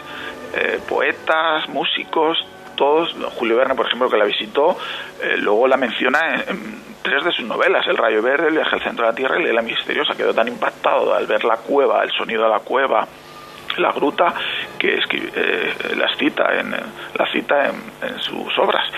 eh, 0.54 0.80
poetas, 0.88 1.68
músicos, 1.68 2.38
todos. 2.76 3.14
Julio 3.36 3.56
Verne, 3.56 3.74
por 3.74 3.86
ejemplo, 3.86 4.08
que 4.08 4.16
la 4.16 4.24
visitó, 4.24 4.76
eh, 5.22 5.36
luego 5.38 5.66
la 5.66 5.76
menciona 5.76 6.42
en, 6.46 6.92
tres 7.02 7.24
de 7.24 7.32
sus 7.32 7.44
novelas, 7.44 7.86
El 7.88 7.96
Rayo 7.96 8.22
Verde, 8.22 8.48
El 8.48 8.54
Viaje 8.54 8.76
al 8.76 8.82
Centro 8.82 9.04
de 9.04 9.10
la 9.10 9.16
Tierra 9.16 9.40
y 9.40 9.52
La 9.52 9.62
Misteriosa. 9.62 10.14
Quedó 10.14 10.32
tan 10.32 10.48
impactado 10.48 11.14
al 11.14 11.26
ver 11.26 11.44
la 11.44 11.56
cueva, 11.56 12.02
el 12.02 12.10
sonido 12.12 12.44
de 12.44 12.48
la 12.48 12.60
cueva 12.60 13.06
la 13.78 13.92
gruta 13.92 14.34
que 15.08 15.30
eh, 15.34 15.74
las 15.96 16.16
cita 16.16 16.44
en 16.58 16.70
la 16.70 17.32
cita 17.32 17.70
en, 18.02 18.20
sus 18.20 18.58
obras 18.58 18.88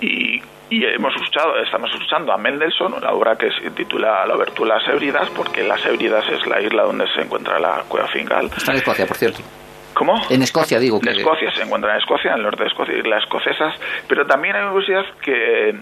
y, 0.00 0.42
hemos 0.70 1.14
escuchado 1.14 1.58
estamos 1.62 1.90
escuchando 1.92 2.32
a 2.32 2.38
Mendelssohn 2.38 2.94
una 2.94 3.10
obra 3.10 3.36
que 3.36 3.50
se 3.50 3.70
titula 3.72 4.24
La 4.26 4.34
Obertura 4.34 4.74
de 4.74 4.80
las 4.80 4.88
Hébridas 4.88 5.28
porque 5.36 5.62
las 5.62 5.84
Hébridas 5.84 6.24
es 6.30 6.46
la 6.46 6.62
isla 6.62 6.84
donde 6.84 7.06
se 7.14 7.20
encuentra 7.20 7.58
la 7.58 7.82
cueva 7.88 8.08
Fingal 8.08 8.46
está 8.46 8.72
en 8.72 8.78
Escocia 8.78 9.06
por 9.06 9.16
cierto 9.16 9.40
¿Cómo? 9.94 10.14
En 10.30 10.42
Escocia, 10.42 10.78
digo. 10.78 11.00
En 11.02 11.08
Escocia, 11.08 11.50
se 11.52 11.62
encuentra 11.64 11.92
en 11.92 11.98
Escocia, 11.98 12.30
en 12.30 12.38
el 12.38 12.42
norte 12.44 12.62
de 12.62 12.70
Escocia, 12.70 12.94
y 12.96 13.02
las 13.02 13.24
escocesas. 13.24 13.74
Pero 14.08 14.26
también 14.26 14.56
hay 14.56 14.66
curiosidad 14.70 15.04
que 15.20 15.74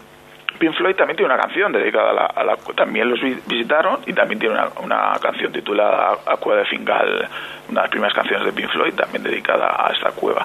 Pink 0.58 0.74
Floyd 0.74 0.94
también 0.96 1.16
tiene 1.16 1.32
una 1.32 1.40
canción 1.40 1.72
dedicada 1.72 2.26
a 2.26 2.44
la, 2.44 2.56
también 2.76 3.10
los 3.10 3.20
visitaron 3.46 4.00
y 4.06 4.12
también 4.12 4.38
tiene 4.38 4.56
una, 4.82 5.12
canción 5.20 5.52
titulada 5.52 6.18
a 6.26 6.36
Cueva 6.36 6.60
de 6.60 6.66
Fingal, 6.66 7.28
una 7.68 7.80
de 7.80 7.84
las 7.84 7.90
primeras 7.90 8.14
canciones 8.14 8.46
de 8.46 8.52
Pink 8.52 8.70
Floyd 8.70 8.94
también 8.94 9.22
dedicada 9.22 9.86
a 9.86 9.92
esta 9.92 10.10
cueva 10.12 10.44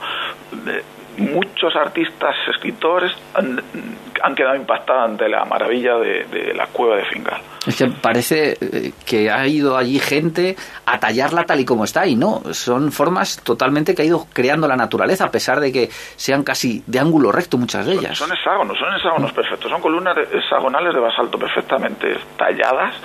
muchos 1.17 1.75
artistas, 1.75 2.35
escritores 2.49 3.11
han, 3.33 4.35
quedado 4.35 4.55
impactados 4.55 5.11
ante 5.11 5.29
la 5.29 5.45
maravilla 5.45 5.97
de, 5.97 6.53
la 6.55 6.67
cueva 6.67 6.97
de 6.97 7.05
Fingal. 7.05 7.41
Es 7.65 7.77
que 7.77 7.87
parece 7.87 8.57
eh, 8.59 8.91
que 9.05 9.31
ha 9.31 9.47
ido 9.47 9.77
allí 9.77 9.99
gente 9.99 10.55
a 10.85 10.99
tallarla 10.99 11.43
tal 11.43 11.59
y 11.59 11.65
como 11.65 11.83
está 11.83 12.05
y 12.05 12.15
no, 12.15 12.41
son 12.51 12.91
formas 12.91 13.41
totalmente 13.43 13.95
que 13.95 14.01
ha 14.01 14.05
ido 14.05 14.25
creando 14.33 14.67
la 14.67 14.75
naturaleza 14.75 15.25
a 15.25 15.31
pesar 15.31 15.59
de 15.59 15.71
que 15.71 15.89
sean 16.15 16.43
casi 16.43 16.83
de 16.85 16.99
ángulo 16.99 17.31
recto 17.31 17.57
muchas 17.57 17.85
de 17.85 17.93
ellas. 17.93 18.17
Son 18.17 18.31
hexágonos, 18.31 18.77
son 18.77 18.93
hexágonos 18.93 19.31
perfectos, 19.31 19.71
son 19.71 19.81
columnas 19.81 20.17
hexagonales 20.31 20.93
de 20.93 20.99
basalto 20.99 21.37
perfectamente 21.37 22.17
talladas, 22.37 22.95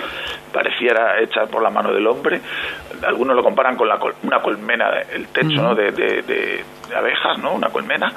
pareciera 0.51 1.19
hechas 1.21 1.49
por 1.49 1.61
la 1.61 1.69
mano 1.69 1.93
del 1.93 2.05
hombre. 2.07 2.41
Algunos 3.05 3.35
lo 3.35 3.43
comparan 3.43 3.75
con 3.75 3.87
la 3.87 3.99
una 4.23 4.41
colmena, 4.41 4.89
el 5.11 5.27
techo 5.27 5.61
¿no? 5.61 5.75
de, 5.75 5.91
de 5.91 6.63
abejas, 6.95 7.37
¿no? 7.39 7.53
Una 7.53 7.69
colmena. 7.69 8.13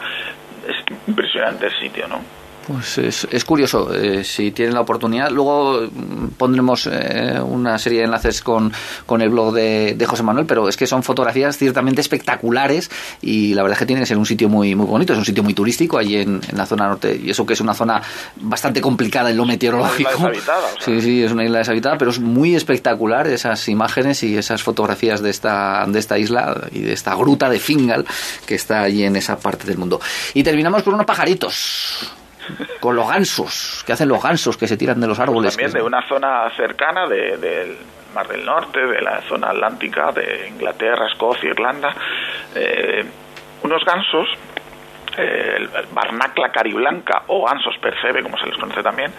Es 0.67 0.77
impresionante 1.07 1.67
el 1.67 1.79
sitio, 1.79 2.09
¿no? 2.09 2.21
Pues 2.67 2.99
es, 2.99 3.45
curioso, 3.45 3.93
eh, 3.95 4.25
si 4.25 4.51
tienen 4.53 4.75
la 4.75 4.81
oportunidad. 4.81 5.31
Luego 5.31 5.83
mm, 5.83 6.29
pondremos 6.39 6.89
eh, 6.91 7.39
una 7.45 7.79
serie 7.79 7.99
de 7.99 8.05
enlaces 8.07 8.41
con, 8.41 8.73
con 9.05 9.21
el 9.21 9.29
blog 9.29 9.53
de, 9.55 10.05
José 10.07 10.23
Manuel, 10.23 10.47
pero 10.47 10.69
es 10.69 10.77
que 10.77 10.87
son 10.87 11.03
fotografías 11.03 11.59
ciertamente 11.59 12.01
espectaculares 12.01 12.91
y 13.21 13.55
la 13.55 13.63
verdad 13.63 13.75
es 13.75 13.79
que 13.81 13.87
tiene 13.87 14.03
que 14.03 14.07
ser 14.07 14.19
un 14.19 14.27
sitio 14.27 14.49
muy, 14.49 14.75
muy 14.75 14.87
bonito, 14.87 15.13
es 15.13 15.19
un 15.19 15.25
sitio 15.25 15.43
muy 15.43 15.55
turístico 15.55 15.99
allí 15.99 16.17
en, 16.17 16.41
la 16.55 16.67
zona 16.67 16.89
norte 16.89 17.21
y 17.23 17.31
eso 17.31 17.45
que 17.45 17.55
es 17.55 17.61
una 17.61 17.75
zona 17.75 18.03
bastante 18.37 18.81
complicada 18.81 19.31
en 19.31 19.37
lo 19.37 19.45
meteorológico. 19.45 20.11
Una 20.19 20.35
isla 20.35 20.55
deshabitada, 20.55 20.69
Sí, 20.81 21.01
sí, 21.01 21.23
es 21.23 21.33
una 21.33 21.45
isla 21.45 21.59
deshabitada, 21.59 21.99
pero 21.99 22.11
es 22.11 22.21
muy 22.21 22.55
espectacular 22.55 23.27
esas 23.27 23.69
imágenes 23.69 24.23
y 24.23 24.37
esas 24.37 24.63
fotografías 24.63 25.21
de 25.23 25.31
esta, 25.31 25.85
de 25.87 25.99
esta 25.99 26.19
isla 26.19 26.69
y 26.73 26.81
de 26.81 26.93
esta 26.93 27.15
gruta 27.15 27.49
de 27.49 27.59
Fingal 27.59 28.07
que 28.47 28.55
está 28.55 28.83
allí 28.83 29.05
en 29.05 29.17
esa 29.17 29.39
parte 29.39 29.67
del 29.67 29.79
mundo. 29.79 30.01
Y 30.33 30.43
terminamos 30.43 30.83
con 30.83 30.95
unos 30.95 31.07
pajaritos 31.07 32.13
con 32.81 32.97
los 32.97 33.09
gansos, 33.09 33.83
que 33.87 33.93
hacen 33.93 34.09
los 34.09 34.23
gansos 34.23 34.57
que 34.57 34.67
se 34.67 34.77
tiran 34.77 35.01
de 35.01 35.07
los 35.07 35.19
árboles. 35.19 35.57
también 35.57 35.73
de 35.73 35.83
una 35.83 36.07
zona 36.09 36.51
cercana 36.57 37.07
del 37.07 37.77
Mar 38.15 38.29
del 38.29 38.45
Norte, 38.45 38.81
de 38.87 39.01
la 39.01 39.21
zona 39.23 39.51
atlántica, 39.51 40.13
de 40.13 40.49
Inglaterra, 40.49 41.07
Escocia, 41.07 41.51
Irlanda, 41.51 41.95
eh, 42.55 43.05
unos 43.63 43.85
gansos, 43.85 44.29
eh, 45.17 45.57
el 45.57 45.69
Barnacla 45.93 46.51
cariblanca 46.51 47.23
o 47.29 47.45
gansos 47.47 47.77
percebe, 47.79 48.23
como 48.23 48.39
se 48.39 48.47
les 48.47 48.59
conoce 48.59 48.83
también, 48.83 49.13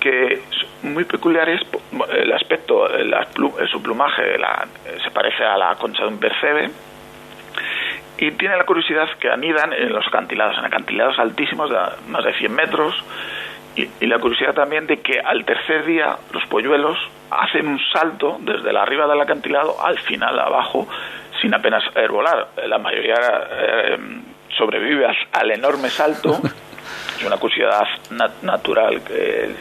que 0.00 0.42
muy 0.82 1.04
peculiares, 1.04 1.62
el 2.10 2.32
aspecto, 2.32 2.86
su 3.70 3.82
plumaje 3.82 4.36
se 5.02 5.10
parece 5.10 5.44
a 5.44 5.56
la 5.56 5.74
concha 5.76 6.02
de 6.02 6.08
un 6.08 6.18
percebe, 6.18 6.70
y 8.26 8.30
tiene 8.32 8.56
la 8.56 8.64
curiosidad 8.64 9.06
que 9.20 9.30
anidan 9.30 9.72
en 9.72 9.92
los 9.92 10.06
acantilados, 10.06 10.56
en 10.58 10.64
acantilados 10.64 11.18
altísimos 11.18 11.68
de 11.68 11.76
más 12.08 12.24
de 12.24 12.32
100 12.34 12.54
metros, 12.54 12.94
y, 13.76 14.06
la 14.06 14.18
curiosidad 14.18 14.54
también 14.54 14.86
de 14.86 15.00
que 15.00 15.20
al 15.20 15.44
tercer 15.44 15.84
día 15.84 16.16
los 16.32 16.46
polluelos 16.46 16.96
hacen 17.30 17.66
un 17.66 17.80
salto 17.92 18.38
desde 18.40 18.72
la 18.72 18.82
arriba 18.82 19.06
del 19.06 19.20
acantilado 19.20 19.76
al 19.84 19.98
final 19.98 20.38
abajo 20.38 20.86
sin 21.42 21.52
apenas 21.54 21.82
volar. 22.08 22.48
La 22.66 22.78
mayoría 22.78 23.16
eh, 23.50 23.98
sobrevive 24.56 25.06
al, 25.32 25.50
enorme 25.50 25.88
salto. 25.88 26.40
Es 27.18 27.24
una 27.24 27.38
curiosidad 27.38 27.86
natural 28.42 29.02
que 29.02 29.54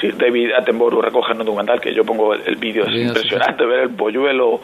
si 0.00 0.10
David 0.10 0.52
Attenborough 0.52 1.02
recoge 1.02 1.32
en 1.32 1.40
un 1.40 1.46
documental 1.46 1.80
que 1.80 1.94
yo 1.94 2.04
pongo 2.04 2.34
el, 2.34 2.56
vídeo. 2.56 2.84
Es 2.84 2.94
impresionante 2.94 3.64
ver 3.64 3.80
el 3.80 3.90
polluelo 3.90 4.60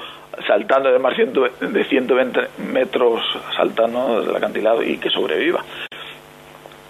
saltando 0.47 0.91
de 0.93 0.99
más 0.99 1.17
de 1.17 1.85
120 1.85 2.41
metros 2.73 3.23
saltando 3.57 4.21
desde 4.21 4.31
el 4.31 4.37
acantilado 4.37 4.83
y 4.83 4.99
que 4.99 5.11
sobreviva. 5.11 5.65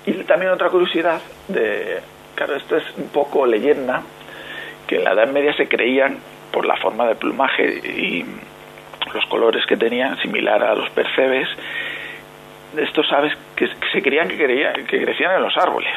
Y 0.06 0.12
también 0.24 0.52
otra 0.52 0.70
curiosidad 0.70 1.20
de, 1.48 2.00
claro, 2.34 2.56
esto 2.56 2.76
es 2.76 2.84
un 2.96 3.08
poco 3.08 3.46
leyenda, 3.46 4.02
que 4.86 4.96
en 4.96 5.04
la 5.04 5.12
Edad 5.12 5.28
Media 5.28 5.54
se 5.54 5.68
creían 5.68 6.18
por 6.50 6.66
la 6.66 6.76
forma 6.76 7.06
de 7.06 7.14
plumaje 7.14 7.64
y 7.66 8.24
los 9.14 9.24
colores 9.26 9.64
que 9.66 9.76
tenían, 9.76 10.18
similar 10.18 10.62
a 10.62 10.74
los 10.74 10.90
percebes, 10.90 11.48
estos 12.76 13.10
aves 13.12 13.32
que, 13.56 13.68
se 13.92 14.02
creían 14.02 14.28
que, 14.28 14.36
que 14.36 15.04
crecían 15.04 15.36
en 15.36 15.42
los 15.42 15.56
árboles, 15.56 15.92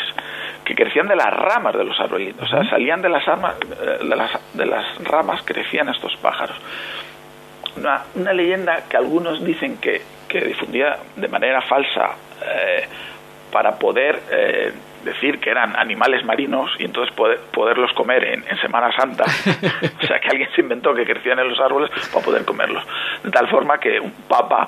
que 0.64 0.76
crecían 0.76 1.08
de 1.08 1.16
las 1.16 1.32
ramas 1.34 1.76
de 1.76 1.84
los 1.84 2.00
árboles, 2.00 2.36
o 2.40 2.48
sea, 2.48 2.64
salían 2.70 3.02
de 3.02 3.10
las, 3.10 3.28
armas, 3.28 3.56
eh, 3.60 4.06
de 4.08 4.16
las, 4.16 4.32
de 4.54 4.66
las 4.66 5.04
ramas, 5.04 5.42
crecían 5.46 5.90
estos 5.90 6.16
pájaros 6.18 6.58
una, 7.78 8.34
leyenda 8.34 8.84
que 8.90 8.98
algunos 8.98 9.44
dicen 9.44 9.78
que, 9.78 10.02
que 10.28 10.42
difundía 10.42 10.98
de 11.16 11.28
manera 11.28 11.62
falsa 11.62 12.12
eh, 12.42 12.88
para 13.52 13.78
poder 13.78 14.22
eh, 14.32 14.74
decir 15.04 15.40
que 15.40 15.50
eran 15.50 15.76
animales 15.76 16.24
marinos 16.26 16.72
y 16.80 16.86
entonces 16.86 17.14
poder, 17.16 17.40
poderlos 17.52 17.92
comer 17.94 18.24
en, 18.26 18.44
en, 18.48 18.58
Semana 18.58 18.92
Santa. 18.96 19.26
o 20.04 20.08
sea, 20.08 20.20
que 20.20 20.30
alguien 20.30 20.50
se 20.56 20.62
inventó 20.62 20.94
que 20.94 21.06
crecían 21.06 21.40
en 21.40 21.50
los 21.50 21.60
árboles 21.60 21.90
para 22.12 22.26
poder 22.26 22.46
comerlos. 22.46 22.84
De 23.24 23.32
tal 23.32 23.50
forma 23.50 23.80
que 23.80 24.00
un 24.00 24.12
papa 24.28 24.68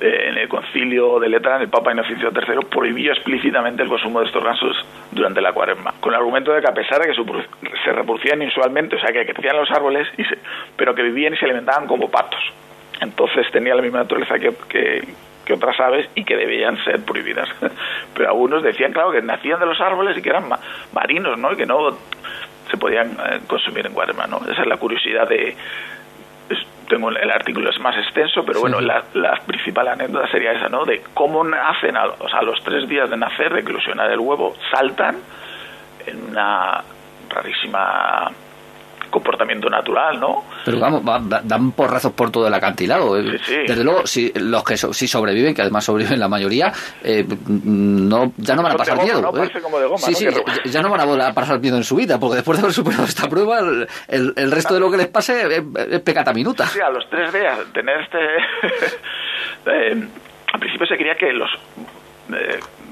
eh, 0.00 0.28
en 0.28 0.38
el 0.38 0.48
concilio 0.48 1.20
de 1.20 1.28
Letrán, 1.28 1.62
el 1.62 1.68
Papa 1.68 1.92
Inocencio 1.92 2.30
III 2.30 2.66
prohibió 2.68 3.12
explícitamente 3.12 3.82
el 3.82 3.88
consumo 3.88 4.20
de 4.20 4.26
estos 4.26 4.42
gansos 4.42 4.76
durante 5.12 5.40
la 5.40 5.52
cuaresma, 5.52 5.94
con 6.00 6.12
el 6.12 6.18
argumento 6.18 6.52
de 6.52 6.60
que 6.60 6.68
a 6.68 6.74
pesar 6.74 7.00
de 7.00 7.08
que 7.08 7.14
se 7.84 7.92
reproducían 7.92 8.42
insualmente, 8.42 8.96
o 8.96 8.98
sea, 8.98 9.12
que 9.12 9.24
crecían 9.24 9.56
los 9.56 9.70
árboles, 9.70 10.08
pero 10.76 10.94
que 10.94 11.02
vivían 11.02 11.34
y 11.34 11.36
se 11.36 11.44
alimentaban 11.44 11.86
como 11.86 12.10
patos. 12.10 12.40
Entonces 13.00 13.46
tenía 13.52 13.74
la 13.74 13.82
misma 13.82 13.98
naturaleza 13.98 14.38
que, 14.38 15.04
otras 15.52 15.78
aves 15.78 16.08
y 16.14 16.24
que 16.24 16.36
debían 16.36 16.82
ser 16.84 17.04
prohibidas. 17.04 17.48
Pero 18.14 18.30
algunos 18.30 18.62
decían, 18.62 18.92
claro, 18.92 19.12
que 19.12 19.20
nacían 19.20 19.60
de 19.60 19.66
los 19.66 19.78
árboles 19.80 20.16
y 20.16 20.22
que 20.22 20.30
eran 20.30 20.48
marinos, 20.92 21.38
¿no? 21.38 21.52
Y 21.52 21.56
que 21.56 21.66
no 21.66 21.90
se 22.70 22.76
podían 22.78 23.10
eh, 23.10 23.40
consumir 23.46 23.86
en 23.86 23.92
cuaresma, 23.92 24.26
¿no? 24.26 24.38
Esa 24.50 24.62
es 24.62 24.66
la 24.66 24.78
curiosidad 24.78 25.28
de, 25.28 25.54
tengo 26.94 27.10
el 27.10 27.30
artículo 27.30 27.70
es 27.70 27.80
más 27.80 27.96
extenso, 27.96 28.44
pero 28.44 28.60
bueno, 28.60 28.80
La, 28.80 29.02
principal 29.46 29.88
anécdota 29.88 30.28
sería 30.28 30.52
esa, 30.52 30.68
¿no? 30.68 30.84
De 30.84 31.02
cómo 31.12 31.42
nacen, 31.42 31.96
a, 31.96 32.06
o 32.06 32.28
sea, 32.28 32.38
a 32.38 32.42
los 32.42 32.62
tres 32.62 32.88
días 32.88 33.10
de 33.10 33.16
nacer, 33.16 33.52
de 33.52 33.60
eclosionar 33.60 34.12
el 34.12 34.20
huevo, 34.20 34.54
saltan 34.70 35.16
en 36.06 36.30
una 36.30 36.84
rarísima 37.28 38.30
comportamiento 39.14 39.70
natural, 39.70 40.18
¿no? 40.18 40.44
Pero 40.64 40.80
vamos, 40.80 41.02
dan 41.44 41.70
porrazos 41.70 42.12
por 42.12 42.32
todo 42.32 42.48
el 42.48 42.54
acantilado. 42.54 43.16
Eh. 43.16 43.38
Desde 43.68 43.84
luego, 43.84 44.04
si 44.08 44.32
los 44.34 44.64
que 44.64 44.76
sí 44.76 45.06
sobreviven, 45.06 45.54
que 45.54 45.62
además 45.62 45.84
sobreviven 45.84 46.18
la 46.18 46.26
mayoría, 46.26 46.72
eh, 47.04 47.24
no, 47.46 48.32
ya 48.36 48.56
no 48.56 48.62
van 48.64 48.72
a 48.72 48.76
pasar 48.76 49.00
miedo. 49.00 49.32
¿eh? 49.40 49.50
sí, 49.98 50.14
sí, 50.14 50.26
ya 50.64 50.82
no 50.82 50.90
van 50.90 51.00
a 51.00 51.04
volver 51.04 51.26
a 51.26 51.32
pasar 51.32 51.60
miedo 51.60 51.76
en 51.76 51.84
su 51.84 51.94
vida, 51.94 52.18
porque 52.18 52.36
después 52.36 52.58
de 52.58 52.64
haber 52.64 52.74
superado 52.74 53.04
esta 53.04 53.28
prueba, 53.28 53.60
el, 53.60 54.32
el, 54.34 54.50
resto 54.50 54.74
de 54.74 54.80
lo 54.80 54.90
que 54.90 54.96
les 54.96 55.06
pase 55.06 55.46
es, 55.46 56.00
pecata 56.00 56.32
minuta. 56.32 56.66
Sí, 56.66 56.80
a 56.80 56.90
los 56.90 57.08
tres 57.08 57.32
días 57.32 57.56
tener 57.72 58.00
este... 58.00 58.18
al 60.52 60.60
principio 60.60 60.86
se 60.86 60.96
creía 60.96 61.14
que 61.14 61.32
los 61.32 61.50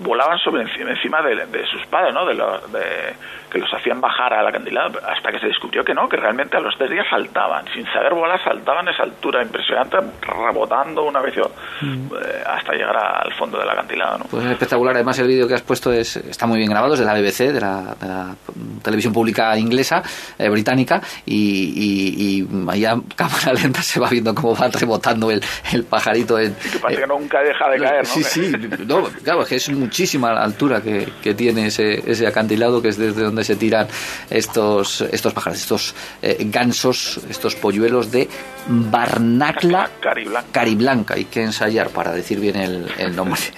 volaban 0.03 0.39
sobre 0.39 0.63
encima, 0.63 1.23
de, 1.23 1.47
de, 1.47 1.67
sus 1.67 1.85
padres, 1.87 2.13
¿no? 2.15 2.27
De, 2.27 2.35
de, 2.35 3.15
que 3.53 3.59
los 3.59 3.73
hacían 3.75 4.01
bajar 4.01 4.33
al 4.33 4.47
acantilado, 4.47 4.99
hasta 5.07 5.31
que 5.31 5.39
se 5.39 5.47
descubrió 5.49 5.85
que 5.85 5.93
no, 5.93 6.09
que 6.09 6.17
realmente 6.17 6.57
a 6.57 6.61
los 6.61 6.75
tres 6.79 6.91
días 6.91 7.07
saltaban, 7.11 7.67
sin 7.75 7.85
saber 7.93 8.15
volar, 8.15 8.43
saltaban 8.43 8.89
a 8.89 8.93
esa 8.93 9.03
altura 9.03 9.43
impresionante, 9.43 9.99
rebotando 10.23 11.03
una 11.03 11.21
vez 11.21 11.37
mm. 11.37 12.07
eh, 12.15 12.43
hasta 12.47 12.73
llegar 12.73 12.97
al 12.97 13.33
fondo 13.35 13.59
del 13.59 13.69
acantilado. 13.69 14.19
¿no? 14.19 14.25
Pues 14.31 14.47
es 14.47 14.53
espectacular, 14.53 14.95
además 14.95 15.19
el 15.19 15.29
vídeo 15.29 15.47
que 15.47 15.55
has 15.55 15.63
puesto 15.63 15.93
es, 15.93 16.17
está 16.17 16.47
muy 16.47 16.59
bien 16.59 16.71
grabado, 16.71 16.95
es 16.95 17.01
de 17.01 17.05
la 17.05 17.13
BBC, 17.13 17.53
de 17.53 17.61
la, 17.61 18.35
televisión 18.83 19.13
pública 19.13 19.57
inglesa, 19.59 20.03
eh, 20.39 20.49
británica, 20.49 21.03
y, 21.27 22.41
y, 22.41 22.87
a 22.87 22.97
cámara 23.15 23.53
lenta 23.53 23.83
se 23.83 24.01
va 24.01 24.09
viendo 24.09 24.35
cómo 24.35 24.57
va 24.57 24.69
rebotando 24.69 25.31
el, 25.31 25.43
el 25.73 25.85
pajarito. 25.85 26.39
En, 26.39 26.55
que 26.55 26.79
parece 26.79 27.03
que 27.03 27.07
nunca 27.07 27.41
deja 27.43 27.69
de 27.69 27.79
caer, 27.79 28.03
¿no? 28.03 28.05
Sí, 28.05 28.25
sí, 28.25 28.53
no, 28.87 29.05
claro, 29.23 29.43
es 29.43 29.49
que 29.49 29.57
es 29.57 29.69
un 29.69 29.91
muchísima 29.93 30.31
altura 30.43 30.81
que, 30.81 31.07
que 31.23 31.35
tiene 31.35 31.67
ese, 31.67 32.11
ese, 32.11 32.27
acantilado, 32.27 32.81
que 32.81 32.89
es 32.89 32.97
desde 32.97 33.25
donde 33.25 33.45
se 33.45 33.57
tiran 33.57 33.87
estos, 34.31 35.03
estos 35.03 35.35
pájaros, 35.35 35.61
estos 35.61 35.95
eh, 36.23 36.39
gansos, 36.49 37.21
estos 37.29 37.55
polluelos 37.57 38.11
de 38.11 38.27
Barnacla 38.69 39.91
Cariblanca. 40.01 40.49
Cariblanca. 40.51 41.15
Hay 41.15 41.27
que 41.27 41.43
ensayar 41.43 41.91
para 41.91 42.11
decir 42.13 42.41
bien 42.41 42.57
el, 42.57 42.87
el 42.97 43.15
nombre. 43.15 43.39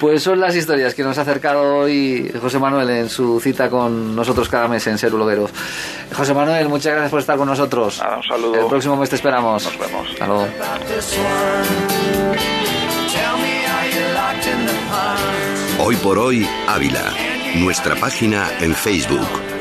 Pues 0.00 0.22
son 0.22 0.40
las 0.40 0.54
historias 0.56 0.94
que 0.94 1.02
nos 1.02 1.18
ha 1.18 1.22
acercado 1.22 1.78
hoy 1.78 2.30
José 2.40 2.58
Manuel 2.58 2.90
en 2.90 3.08
su 3.08 3.40
cita 3.40 3.68
con 3.68 4.14
nosotros 4.14 4.48
cada 4.48 4.68
mes 4.68 4.86
en 4.86 4.98
Ser 4.98 5.10
Blogueros. 5.12 5.50
José 6.14 6.34
Manuel, 6.34 6.68
muchas 6.68 6.92
gracias 6.92 7.10
por 7.10 7.20
estar 7.20 7.36
con 7.36 7.48
nosotros. 7.48 7.98
Nada, 8.00 8.16
un 8.16 8.22
saludo. 8.24 8.60
El 8.60 8.66
próximo 8.66 8.96
mes 8.96 9.10
te 9.10 9.16
esperamos. 9.16 9.64
Nos 9.64 9.78
vemos. 9.78 10.08
Hasta 10.10 10.26
luego. 10.26 10.48
Hoy 15.80 15.94
por 15.94 16.18
hoy, 16.18 16.44
Ávila. 16.66 17.14
Nuestra 17.54 17.94
página 17.94 18.50
en 18.60 18.74
Facebook. 18.74 19.57